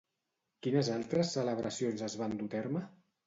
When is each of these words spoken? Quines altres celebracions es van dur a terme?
Quines 0.67 0.89
altres 0.93 1.33
celebracions 1.37 2.03
es 2.09 2.17
van 2.23 2.35
dur 2.39 2.49
a 2.53 2.55
terme? 2.57 2.85